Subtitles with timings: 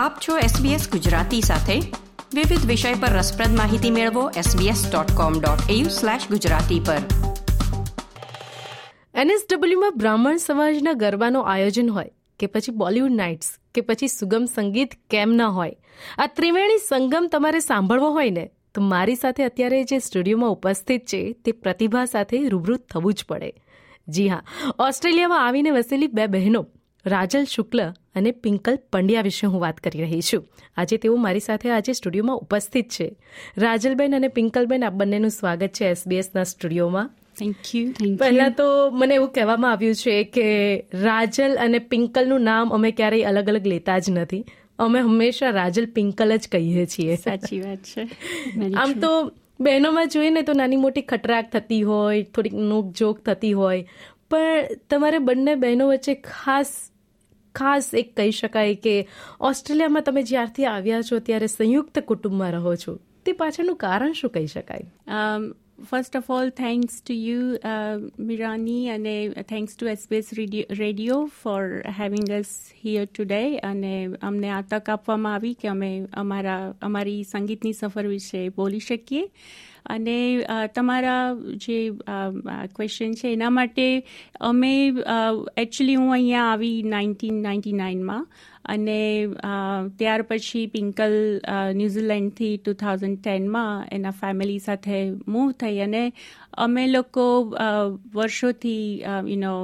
[0.00, 1.80] આપ છો SBS ગુજરાતી સાથે.
[2.34, 6.96] વિવિધ વિષય પર રસપ્રદ માહિતી મેળવો sbs.com.au/gujarati પર.
[9.14, 15.30] એનએસડબલ્યુમાં બ્રાહ્મણ સમાજના ગરબાનો આયોજન હોય કે પછી બોલિવૂડ નાઇટ્સ કે પછી સુગમ સંગીત કેમ
[15.30, 15.76] ન હોય.
[16.18, 21.32] આ ત્રિવેણી સંગમ તમારે સાંભળવો હોય ને, તો મારી સાથે અત્યારે જે સ્ટુડિયોમાં ઉપસ્થિત છે,
[21.32, 23.52] તે પ્રતિભા સાથે રૂબરૂ થવું જ પડે.
[24.08, 24.42] જી હા,
[24.78, 26.66] ઓસ્ટ્રેલિયામાં આવીને વસેલી બે બહેનો
[27.06, 30.46] રાજલ શુક્લ અને પિંકલ પંડ્યા વિશે હું વાત કરી રહી છું.
[30.76, 33.16] આજે તેઓ મારી સાથે આજે સ્ટુડિયોમાં ઉપસ્થિત છે.
[33.58, 37.10] રાજલબેન અને પિંકલબેન આ બંનેનું સ્વાગત છે એસબીએસના સ્ટુડિયોમાં.
[37.36, 40.48] થેન્ક યુ પહેલાં તો મને એવું કહેવામાં આવ્યું છે કે
[40.94, 44.44] રાજલ અને પિંકલનું નામ અમે ક્યારેય અલગ અલગ લેતા જ નથી.
[44.78, 47.16] અમે હંમેશા રાજલ પિંકલ જ કહીએ છીએ.
[47.16, 48.08] સાચી વાત છે.
[48.74, 53.52] આમ તો બહેનોમાં જોઈએ ને તો નાની મોટી ખટરાક થતી હોય થોડીક નોક જોક થતી
[53.52, 53.86] હોય
[54.30, 56.90] પણ તમારે બંને બહેનો વચ્ચે ખાસ
[57.54, 59.08] ખાસ એક કહી શકાય કે
[59.40, 62.98] ઓસ્ટ્રેલિયામાં તમે જ્યારથી આવ્યા છો, ત્યારે સંયુક્ત કુટુંબમાં રહો છો.
[63.26, 64.90] તે પાછળનું કારણ શું કહી શકાય?
[65.88, 67.44] First of all thanks to you
[68.28, 69.14] Mirani અને
[69.48, 70.28] thanks to SBS
[70.80, 71.64] radio for
[71.98, 72.52] having us
[72.84, 73.94] here today અને
[74.30, 75.90] અમને આ તક આપવામાં આવી કે અમે
[76.24, 79.24] અમારા, અમારી સંગીતની સફર વિશે બોલી શકીએ.
[79.86, 80.16] અને
[80.74, 81.24] તમારા
[81.64, 81.78] જે
[82.76, 83.86] ક્વેશ્ચન છે, એના માટે
[84.40, 84.72] અમે
[85.56, 88.26] એકચ્યુઅલી હું અહીંયા આવી નાઇન્ટીન નાઇન્ટી નાઇનમાં.
[88.64, 89.28] અને
[89.98, 91.14] ત્યાર પછી પિંકલ
[91.74, 96.02] ન્યૂઝીલેન્ડથી ટુ થાઉઝન્ડ ટેનમાં એના ફેમિલી સાથે મૂવ થઈ અને
[96.58, 97.26] અમે લોકો
[98.14, 99.54] વર્ષોથી યુનો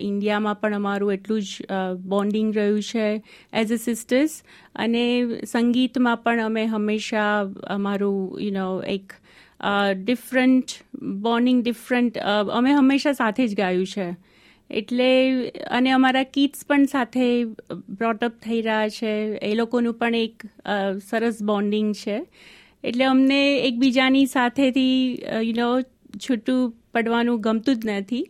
[0.00, 1.66] ઇન્ડિયામાં પણ અમારું એટલું જ
[2.08, 3.22] બોન્ડિંગ રહ્યું છે
[3.52, 4.42] એઝ અ સિસ્ટર્સ
[4.74, 5.04] અને
[5.44, 7.34] સંગીતમાં પણ અમે હંમેશા
[7.68, 9.16] અમારું યુનો એક
[9.94, 10.82] ડિફરન્ટ
[11.22, 12.18] બોન્ડિંગ ડિફરન્ટ
[12.52, 14.08] અમે હંમેશા સાથે જ ગાયું છે.
[14.70, 15.06] એટલે,
[15.70, 17.24] અને અમારા કિડ્સ પણ સાથે
[17.90, 19.12] બ્રોટઅપ થઈ રહ્યા છે.
[19.38, 20.46] એ લોકોનું પણ એક
[21.08, 22.18] સરસ બોન્ડિંગ છે.
[22.84, 24.94] એટલે અમને એકબીજાની સાથેથી
[25.42, 25.70] યુ નો
[26.18, 26.62] છૂટું
[26.94, 28.24] પડવાનું ગમતું જ નથી.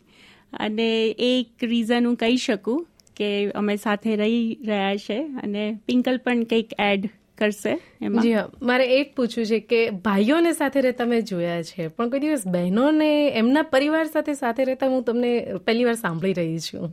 [0.53, 2.87] અને એ એક રીઝન હું કહી શકું
[3.17, 5.19] કે અમે સાથે રહી રહ્યા છે.
[5.43, 7.09] અને પિંકલ પણ કંઈક એડ
[7.41, 7.75] કરશે
[8.17, 8.47] જી હા.
[8.63, 12.47] મારે એ જ પૂછવું છે કે ભાઈઓને સાથે રહેતા મેં જોયા છે પણ કોઈ દિવસ
[12.47, 13.11] બહેનોને
[13.43, 15.33] એમના પરિવાર સાથે સાથે રહેતા હું તમને
[15.67, 16.87] પહેલી વાર સાંભળી રહી છું.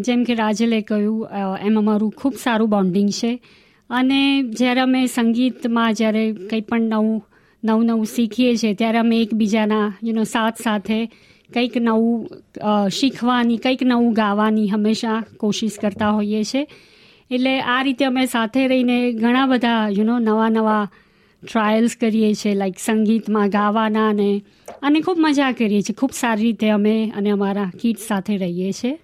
[0.00, 3.32] જેમ કે રાજલે કહ્યું એમ અમારું ખૂબ સારું બોન્ડિંગ છે.
[3.90, 4.20] અને
[4.58, 7.18] જ્યારે અમે સંગીતમાં જ્યારે કંઈ પણ નવું
[7.62, 10.98] નવું નવું શીખીએ છીએ ત્યારે અમે એકબીજાના યુનો સાથ સાથે
[11.50, 12.28] કંઈક નવું
[12.90, 16.62] શીખવાની કંઈક નવું ગાવાની હંમેશા કોશિશ કરતા હોઈએ છીએ.
[17.30, 20.82] એટલે આ રીતે અમે સાથે રહીને ઘણા બધા યુ નો નવા નવા
[21.42, 24.30] ટ્રાયલ્સ કરીએ છીએ લાઈક સંગીતમાં ગાવાના અને
[24.82, 25.94] અને ખૂબ મજા કરીએ છીએ.
[25.94, 28.98] ખૂબ સારી રીતે અમે અને અમારા કિડ્સ સાથે રહીએ છીએ.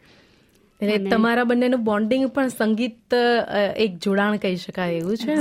[0.81, 3.14] એટલે તમારા બંનેનું બોન્ડિંગ પણ સંગીત
[3.76, 5.37] એક જોડાણ કહી શકાય એવું છે?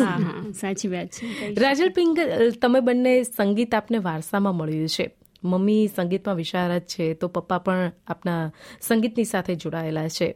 [0.60, 1.54] સાચી વાત છે.
[1.56, 2.16] રાજલ પિંગ
[2.62, 5.08] તમે બંને સંગીત આપને વારસામાં મળ્યું છે.
[5.46, 8.52] મમ્મી સંગીતમાં વિશારદ છે તો પપ્પા પણ આપના
[8.82, 10.36] સંગીતની સાથે જોડાયેલા છે.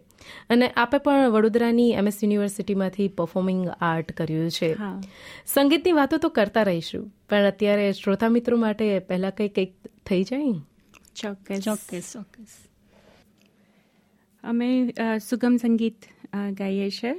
[0.49, 4.75] અને આપે પણ વડોદરાની એમએસ યુનિવર્સિટીમાંથી પરફોર્મિંગ આર્ટ કર્યું છે.
[5.45, 9.73] સંગીતની વાતો તો કરતા રહીશું પણ અત્યારે શ્રોતા મિત્રો માટે પહેલાં કંઈ કંઈક
[10.05, 10.53] થઈ જાય?
[11.15, 11.59] ચોક્કસ.
[11.59, 12.47] ચોક્કસ ચોક્કસ.
[14.43, 14.67] અમે
[15.29, 16.05] સુગમ સંગીત
[16.51, 17.13] ગાઈએ છીએ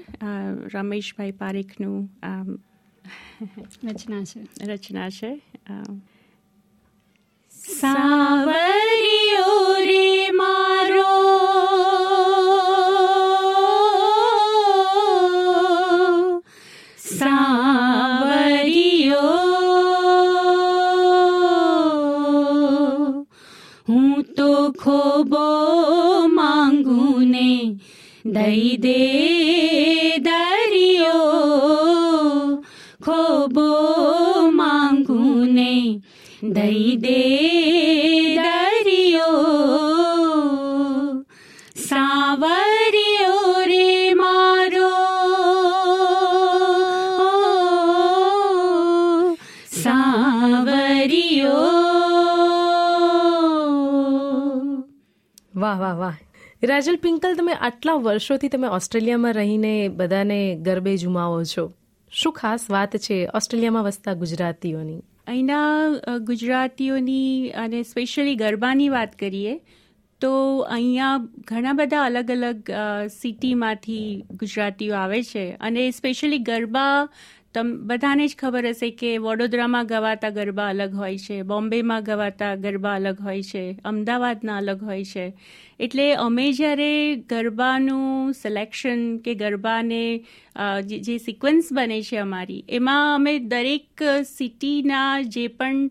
[0.74, 2.10] રમેશભાઈ પારેખનું
[3.84, 4.40] રચના છે.
[4.64, 5.32] રચના છે.
[7.78, 9.58] સાવરિયો
[9.88, 10.06] રે
[10.38, 11.08] મારો.
[21.80, 23.24] સાવરિયો
[23.88, 24.50] હું તો
[24.82, 25.46] ખોબો
[26.38, 27.00] માંગુ
[27.32, 27.50] ને
[28.26, 28.98] દઈ દે
[30.26, 30.49] દરિયો
[49.82, 51.52] સાવરિયો.
[55.56, 56.16] વાહ વાહ વાહ.
[56.62, 61.72] રાજલ પિંકલ તમે આટલા વર્ષોથી તમે ઓસ્ટ્રેલિયામાં રહીને બધાને ગરબે જુમાવો છો.
[62.10, 64.98] શું ખાસ વાત છે ઓસ્ટ્રેલિયામાં વસતા ગુજરાતીઓની?
[65.26, 65.88] અહીંના
[66.18, 69.60] ગુજરાતીઓની અને સ્પેશિયલી ગરબાની વાત કરીએ
[70.20, 72.62] તો અહીંયા ઘણા બધા અલગ અલગ
[73.20, 75.50] સિટીમાંથી ગુજરાતીઓ આવે છે.
[75.60, 77.08] અને સ્પેશિયલી ગરબા
[77.54, 82.92] તમ બધાને જ ખબર હશે કે વડોદરામાં ગવાતા ગરબા અલગ હોય છે, બોમ્બેમાં ગવાતા ગરબા
[82.98, 85.24] અલગ હોય છે, અમદાવાદના અલગ હોય છે.
[85.80, 86.92] એટલે અમે જ્યારે
[87.32, 90.04] ગરબાનું સિલેક્શન કે ગરબાને
[91.08, 95.90] જે સિક્વન્સ બને છે અમારી, એમાં અમે દરેક સિટીના જે પણ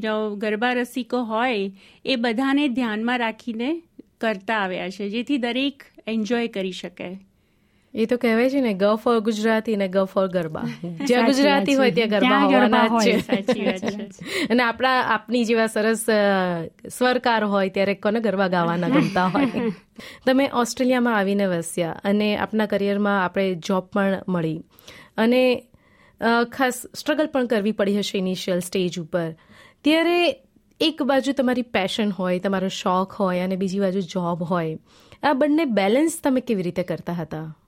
[0.00, 1.70] યુ ગરબા રસિકો હોય,
[2.04, 3.70] એ બધાને ધ્યાનમાં રાખીને
[4.20, 7.08] કરતા આવ્યા છે, જેથી દરેક એન્જોય કરી શકે.
[7.94, 10.62] એ તો કહેવાય છે ને ગ ફોર ગુજરાતી ને ગ ફોર ગરબા.
[11.08, 13.92] જ્યાં ગુજરાતી હોય ત્યાં ગરબા હોવાના જ છે.
[14.50, 16.06] અને આપણા આપની જેવા સરસ
[16.88, 19.46] સ્વરકાર હોય ત્યારે કોને ગરબા ગાવાના ગમતા હોય?
[20.26, 24.62] તમે ઓસ્ટ્રેલિયામાં આવીને વસ્યા અને આપના કરિયરમાં આપણે જોબ પણ મળી.
[25.16, 25.62] અને
[26.52, 29.34] ખાસ સ્ટ્રગલ પણ કરવી પડી હશે ઇનિશિયલ સ્ટેજ ઉપર.
[29.84, 30.36] ત્યારે
[30.80, 34.78] એક બાજુ તમારી પેશન હોય તમારો શોખ હોય અને બીજી બાજુ જોબ હોય.
[35.22, 37.58] આ બંને બેલેન્સ તમે કેવી રીતે કરતા હતા?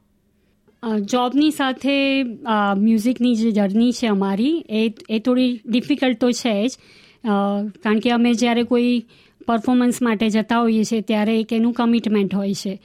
[1.12, 2.23] જોબની સાથે
[2.79, 6.73] મ્યુઝિકની જે જર્ની છે અમારી, એ એ થોડી ડિફિકલ્ટ તો છે જ.
[7.83, 8.93] કારણ કે અમે જ્યારે કોઈ
[9.47, 12.79] પરફોર્મન્સ માટે જતા હોઈએ છીએ, ત્યારે એક એનું કમિટમેન્ટ હોય છે.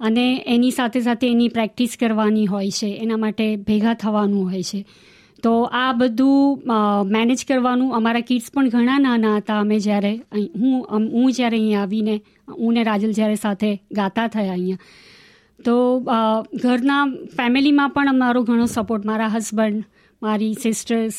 [0.00, 4.84] અને એની સાથે સાથે એની પ્રેક્ટિસ કરવાની હોય છે, એના માટે ભેગા થવાનું હોય છે.
[5.42, 6.62] તો આ બધું
[7.06, 12.14] મેનેજ કરવાનું અમારા કિડ્સ પણ ઘણા નાના હતા અમે જ્યારે હું હું જ્યારે અહીંયા આવીને,
[12.58, 14.78] હું ને રાજલ જ્યારે સાથે ગાતા થયા અહીંયા.
[15.66, 15.76] તો
[16.62, 17.02] ઘરના
[17.36, 19.84] ફેમિલીમાં પણ અમારો ઘણો સપોર્ટ મારા હસબન્ડ
[20.22, 21.16] મારી સિસ્ટર્સ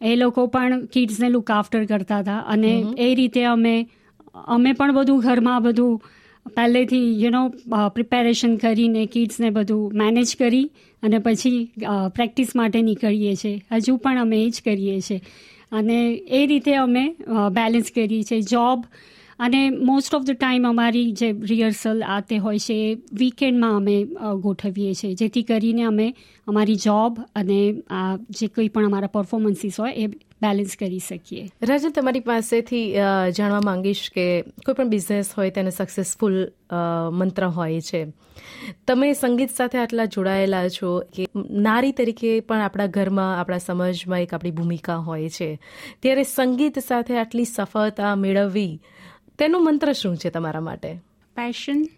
[0.00, 2.40] એ લોકો પણ કિડ્સને લુક આફ્ટર કરતા હતા.
[2.48, 3.74] અને એ રીતે અમે
[4.48, 6.00] અમે પણ બધું ઘરમાં બધું
[6.56, 7.42] પહેલેથી યુ નો
[7.96, 10.66] પ્રિપેરેશન કરીને કિડ્સને બધું મેનેજ કરી
[11.02, 11.60] અને પછી
[12.16, 13.62] પ્રેક્ટિસ માટે નીકળીએ છીએ.
[13.72, 15.20] હજુ પણ અમે એ જ કરીએ છીએ.
[15.72, 15.98] અને
[16.38, 17.04] એ રીતે અમે
[17.52, 18.84] બેલેન્સ કરીએ છીએ જોબ
[19.40, 19.60] અને
[19.90, 23.96] મોસ્ટ ઓફ ધ ટાઈમ અમારી જે રિહર્સલ આ તે હોય છે એ વીકેન્ડમાં અમે
[24.46, 25.14] ગોઠવીએ છીએ.
[25.14, 26.08] જેથી કરીને અમે
[26.46, 27.60] અમારી જોબ અને
[27.90, 30.06] આ જે કોઈ પણ અમારા પરફોર્મન્સીસ હોય એ
[30.42, 31.44] બેલેન્સ કરી શકીએ.
[31.62, 32.84] રાજન, તમારી પાસેથી
[33.36, 34.26] જાણવા માંગીશ કે
[34.66, 36.36] કોઈ પણ બિઝનેસ હોય તેને સક્સેસફુલ
[37.12, 38.02] મંત્ર હોય છે.
[38.88, 41.26] તમે સંગીત સાથે આટલા જોડાયેલા છો કે
[41.66, 45.50] નારી તરીકે પણ આપણા ઘરમાં, આપણા સમાજમાં એક આપણી ભૂમિકા હોય છે.
[46.02, 48.72] ત્યારે સંગીત સાથે આટલી સફળતા મેળવવી
[49.40, 50.94] તેનો મંત્ર શું છે તમારા માટે?
[51.36, 51.88] પેશન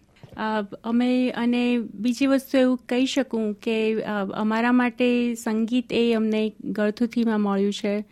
[0.84, 4.02] અમે અને બીજી વસ્તુ એવું કહી શકું કે
[4.34, 8.04] અમારા માટે સંગીત એ અમને ગળથુથીમાં મળ્યું છે.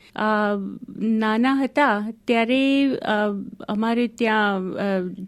[0.98, 2.94] નાના હતા ત્યારે
[3.68, 4.72] અમારે ત્યાં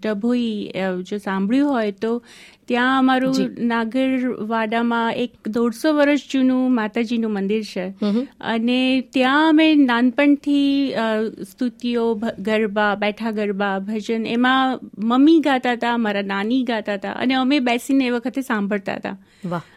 [0.02, 0.70] ડભોઈ
[1.02, 2.22] જો સાંભળ્યું હોય તો
[2.68, 7.86] ત્યાં અમારું નાગરવાડામાં એક દોઢસો વર્ષ જૂનું માતાજીનું મંદિર છે.
[8.40, 10.94] અને ત્યાં અમે નાનપણથી
[11.50, 17.12] સ્તુતિઓ ગરબા બેઠા ગરબા ભજન એમાં મમ્મી ગાતા હતા મારા નાની ગાતા હતા.
[17.12, 19.18] અને અમે બેસીને એ વખતે સાંભળતા હતા.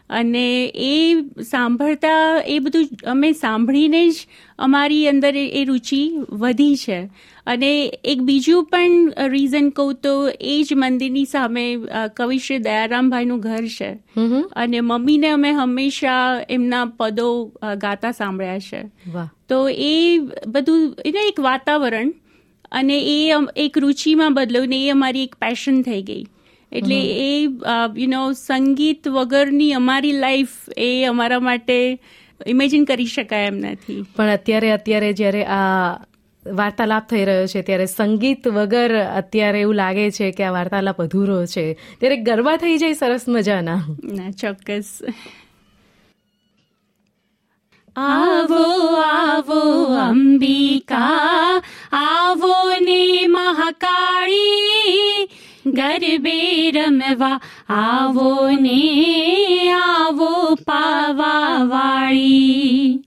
[0.10, 4.16] અને એ સાંભળતા એ બધું અમે સાંભળીને જ
[4.60, 7.00] અમારી અંદર એ રુચિ વધી છે.
[7.48, 11.78] અને એક બીજું પણ રીઝન કહું તો એ જ મંદિરની સામે
[12.16, 13.92] કવિશ્રી દયારામભાઈનું ઘર છે.
[14.56, 18.84] અને મમ્મીને અમે હંમેશા એમના પદો ગાતા સાંભળ્યા છે.
[19.50, 22.14] તો એ બધું એને એક વાતાવરણ
[22.72, 26.24] અને એ એક રુચિમાં બદલ્યું ને એ અમારી એક પેશન થઈ ગઈ.
[26.76, 27.48] એટલે એ
[27.98, 32.00] યુ નો સંગીત વગરની અમારી લાઈફ એ અમારા માટે
[32.48, 34.06] ઇમેજિન કરી શકાય એમ નથી.
[34.16, 35.98] પણ અત્યારે અત્યારે જ્યારે આ
[36.54, 41.46] વાર્તાલાપ થઈ રહ્યો છે ત્યારે સંગીત વગર અત્યારે એવું લાગે છે કે આ વાર્તાલાપ અધૂરો
[41.46, 41.74] છે.
[41.74, 43.82] ત્યારે ગરબા થઈ જાય સરસ મજાના.
[44.04, 45.02] ના ચોક્કસ.
[47.96, 55.30] આવો આવો અંબિકા આવો ને મહાકાળી.
[55.66, 57.40] ગરબે રમવા
[57.76, 58.80] આવો ને
[59.78, 60.30] આવો
[60.68, 63.02] પાવા વાળી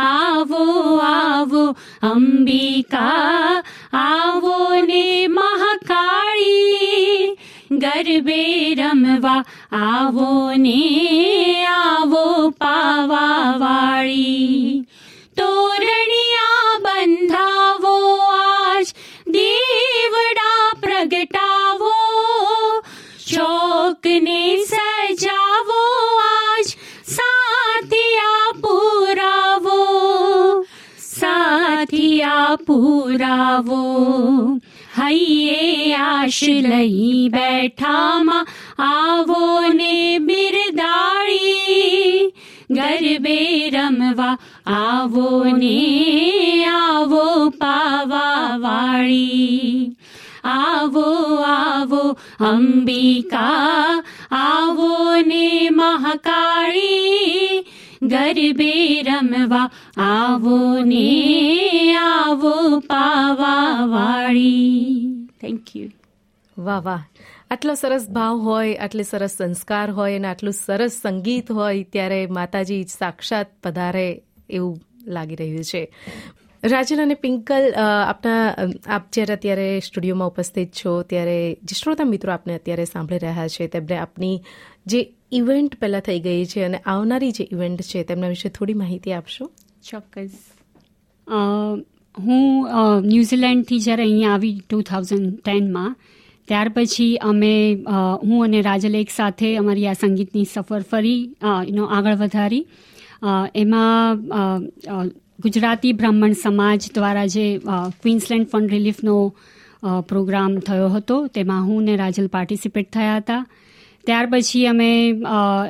[0.00, 0.62] આવો
[1.06, 1.64] આવો
[2.02, 3.62] અંબિકા
[3.94, 7.26] આવો ને મહાકાળી
[7.82, 8.40] ગરબે
[8.76, 9.42] રમવા
[9.82, 10.78] આવો ને
[11.72, 12.24] આવો
[12.58, 14.84] પાવા વાળી
[15.36, 17.96] તોરણિયા બંધાવો
[18.38, 18.86] આજ
[19.28, 19.63] દેવડા
[32.66, 33.80] પુરાવો
[34.96, 38.50] હૈયે આશ લઈ બેઠામાં
[38.86, 39.42] આવો
[39.78, 39.94] ને
[40.28, 42.24] બિરદાળી
[42.70, 43.38] ગરબે
[43.74, 44.36] રમવા
[44.74, 45.74] આવો ને
[46.72, 47.24] આવો
[47.60, 49.96] પાવા વાળી
[50.52, 51.06] આવો
[51.48, 52.02] આવો
[52.48, 54.02] અંબિકા
[54.38, 54.92] આવો
[55.26, 57.64] ને મહાકાળી
[58.06, 59.66] ગરબે રમવા
[60.04, 61.04] આવો ને
[61.98, 62.54] આવો
[62.88, 65.90] પાવા વાળી થેન્ક યુ
[66.56, 67.02] વાહ વાહ
[67.50, 72.82] આટલો સરસ ભાવ હોય આટલી સરસ સંસ્કાર હોય અને આટલું સરસ સંગીત હોય ત્યારે માતાજી
[72.92, 74.08] સાક્ષાત પધારે
[74.50, 75.82] એવું લાગી રહ્યું છે
[76.62, 78.42] રાજલ અને પિંકલ આપના
[78.88, 83.68] આપ જ્યારે અત્યારે સ્ટુડિયોમાં ઉપસ્થિત છો ત્યારે જે શ્રોતા મિત્રો આપને અત્યારે સાંભળી રહ્યા છે
[83.68, 84.36] તેમને આપની
[84.86, 85.00] જે
[85.32, 89.44] ઇવેન્ટ પહેલાં થઈ ગઈ છે અને આવનારી જે ઇવેન્ટ છે તેમના વિશે થોડી માહિતી આપશો?
[89.90, 90.34] ચોક્કસ.
[92.14, 92.44] હું
[93.06, 95.96] ન્યૂઝીલેન્ડથી જ્યારે અહીંયા આવી ટુ થાઉઝન્ડ ટેનમાં,
[96.48, 97.52] ત્યાર પછી અમે
[98.22, 101.20] હું અને રાજલ એક સાથે અમારી આ સંગીતની સફર ફરી
[101.70, 102.64] એનો આગળ વધારી.
[103.54, 104.22] એમાં
[105.44, 107.46] ગુજરાતી બ્રાહ્મણ સમાજ દ્વારા જે
[108.02, 109.16] ક્વીન્સલેન્ડ ફંડ રિલીફનો
[110.08, 113.42] પ્રોગ્રામ થયો હતો, તેમાં હું ને રાજલ પાર્ટિસિપેટ થયા હતા.
[114.06, 114.90] ત્યાર પછી અમે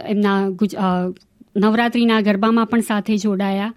[0.07, 0.39] એમના
[1.57, 3.75] નવરાત્રિના ગરબામાં પણ સાથે જોડાયા.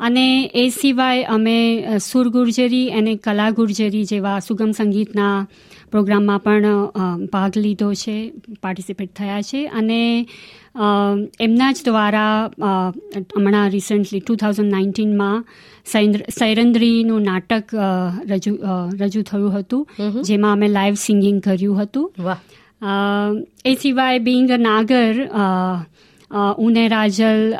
[0.00, 1.54] અને એ સિવાય અમે
[1.98, 5.46] સુર ગુર્જરી અને કલા ગુર્જરી જેવા સુગમ સંગીતના
[5.90, 6.66] પ્રોગ્રામમાં પણ
[7.32, 8.16] ભાગ લીધો છે
[8.62, 9.60] પાર્ટિસિપેટ થયા છે.
[9.68, 10.26] અને
[11.40, 12.50] એમના જ દ્વારા
[13.36, 15.46] હમણાં રિસન્ટલી ટુ થાઉઝન્ડ નાઇન્ટીનમાં
[16.38, 17.74] સૈરંદ્રીનું નાટક
[18.30, 18.56] રજૂ
[19.00, 19.88] રજૂ થયું હતું.
[20.22, 22.12] જેમાં અમે લાઈવ સિંગિંગ કર્યું હતું.
[23.64, 25.28] એ સિવાય બિંગ Nagar
[26.58, 27.54] ઉને Rajal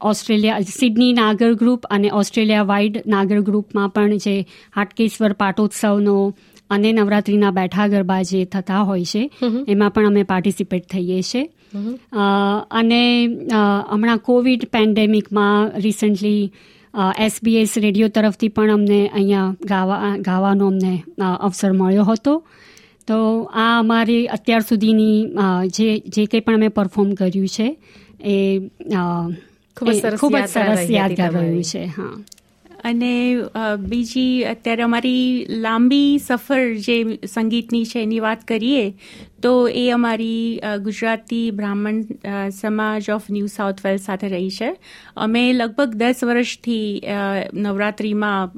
[0.00, 6.34] Australia Sydney Nagar group અને ઓસ્ટ્રેલિયા વાઇડ નાગર ગ્રુપમાં પણ જે હાટકેશ્વર પાટોત્સવનો
[6.70, 9.30] અને નવરાત્રિના બેઠા ગરબા જે થતા હોય છે
[9.68, 11.50] એમાં પણ અમે પાર્ટિસિપેટ થઈએ છીએ.
[12.70, 13.26] અને
[13.90, 16.52] હમણાં કોવિડ પેન્ડેમિકમાં રિસન્ટલી
[17.18, 21.02] એસબીએસ રેડિયો તરફથી પણ અમને અહીંયા ગાવા ગાવાનો અમને
[21.40, 22.44] અવસર મળ્યો હતો.
[23.08, 23.18] તો
[23.56, 25.18] આ અમારી અત્યાર સુધીની
[25.74, 27.68] જે જે કંઈ પણ અમે પરફોર્મ કર્યું છે
[28.28, 28.36] એ
[29.76, 32.12] ખૂબ જ સરસ યાદગાર રહ્યું છે હા.
[32.84, 33.12] અને
[33.86, 35.24] બીજી અત્યારે અમારી
[35.60, 36.96] લાંબી સફર જે
[37.26, 38.84] સંગીતની છે એની વાત કરીએ
[39.42, 41.98] તો એ અમારી ગુજરાતી બ્રાહ્મણ
[42.50, 44.70] સમાજ ઓફ ન્યૂ સાઉથ વેલ્સ સાથે રહી છે.
[45.16, 47.02] અમે લગભગ દસ વર્ષથી
[47.54, 48.50] નવરાત્રિમાં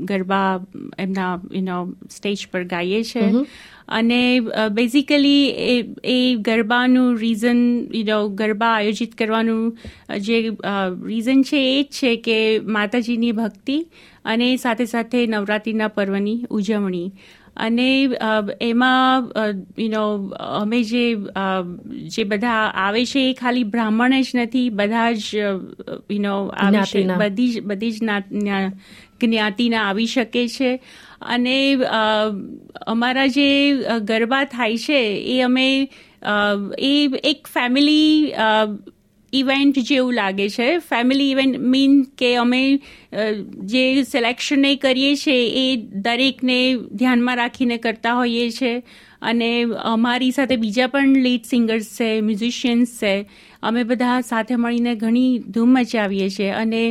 [0.00, 0.52] ગરબા
[0.98, 1.78] એમના યુનો
[2.10, 3.28] સ્ટેજ પર ગાઈએ છીએ
[3.88, 4.40] અને
[4.70, 7.60] બેઝિકલી એ એ ગરબાનું રીઝન
[8.02, 9.62] યુ ગરબા આયોજિત કરવાનું
[10.20, 10.38] જે
[11.06, 13.78] રીઝન છે એ જ છે કે માતાજીની ભક્તિ
[14.24, 17.12] અને સાથે સાથે નવરાત્રિના પર્વની ઉજવણી.
[17.58, 18.08] અને
[18.60, 19.30] એમાં
[19.78, 20.04] યુનો
[20.60, 21.16] અમે જે
[22.08, 25.36] જે બધા આવે છે એ ખાલી બ્રાહ્મણ જ નથી બધા જ
[26.52, 30.80] આવે છે બધી જ બધી જ જ્ઞાતિના આવી શકે છે.
[31.20, 31.78] અને
[32.86, 33.48] અમારા જે
[34.00, 35.88] ગરબા થાય છે એ અમે
[36.78, 38.32] એ એક ફેમિલી
[39.32, 40.68] ઇવેન્ટ જેવું લાગે છે.
[40.78, 42.62] ફેમિલી ઇવેન્ટ મીન કે અમે
[43.64, 48.82] જે સિલેક્શન કરીએ છીએ એ દરેકને ધ્યાનમાં રાખીને કરતા હોઈએ છીએ
[49.22, 49.50] અને
[49.84, 53.14] અમારી સાથે બીજા પણ લીડ સિંગર્સ છે મ્યુઝિશિયન્સ છે.
[53.62, 56.82] અમે બધા સાથે મળીને ઘણી ધૂમ મચાવીએ છીએ અને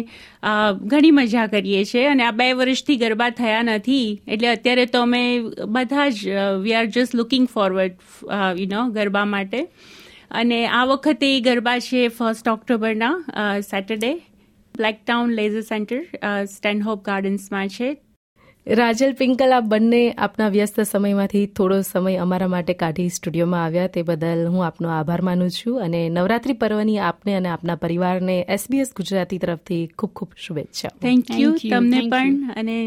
[0.83, 2.05] ઘણી મજા કરીએ છીએ.
[2.05, 5.21] અને આ બે વર્ષથી ગરબા થયા નથી, એટલે અત્યારે તો અમે
[5.67, 6.27] બધા જ
[6.61, 7.95] we are just looking forward
[8.59, 9.67] you know garba માટે.
[10.31, 13.13] અને આ વખતે ગરબા છે first ઓક્ટોબરના
[13.69, 14.11] Saturday
[14.75, 16.01] Blacktown leisure centre
[16.45, 17.89] Stanhope ગાર્ડન્સમાં છે.
[18.67, 23.87] રાજલ પિંકલ આ બંને આપના વ્યસ્ત સમયમાંથી થોડો સમય અમારા માટે કાઢી સ્ટુડિયોમાં આવ્યા.
[23.87, 28.91] તે બદલ હું આપનો આભાર માનું છું અને નવરાત્રી પર્વની આપને અને આપના પરિવારને એસબીએસ
[28.95, 32.35] ગુજરાતી તરફથી ખૂબ ખૂબ શુભેચ્છા થેન્ક યુ તમને પણ.
[32.55, 32.77] અને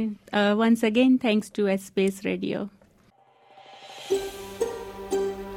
[0.59, 2.67] once again thanks to SBS radio